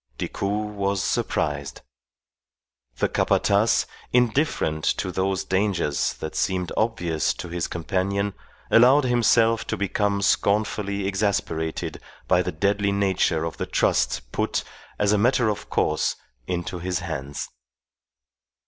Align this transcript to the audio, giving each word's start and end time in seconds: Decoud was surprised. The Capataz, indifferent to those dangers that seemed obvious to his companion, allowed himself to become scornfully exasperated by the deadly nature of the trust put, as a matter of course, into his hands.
Decoud 0.17 0.71
was 0.73 1.03
surprised. 1.03 1.81
The 2.97 3.07
Capataz, 3.07 3.85
indifferent 4.11 4.83
to 4.83 5.11
those 5.11 5.43
dangers 5.43 6.13
that 6.13 6.35
seemed 6.35 6.71
obvious 6.75 7.35
to 7.35 7.49
his 7.49 7.67
companion, 7.67 8.33
allowed 8.71 9.03
himself 9.03 9.63
to 9.67 9.77
become 9.77 10.23
scornfully 10.23 11.05
exasperated 11.05 12.01
by 12.27 12.41
the 12.41 12.51
deadly 12.51 12.91
nature 12.91 13.43
of 13.43 13.57
the 13.57 13.67
trust 13.67 14.31
put, 14.31 14.63
as 14.97 15.11
a 15.11 15.19
matter 15.19 15.49
of 15.49 15.69
course, 15.69 16.15
into 16.47 16.79
his 16.79 17.01
hands. 17.01 17.49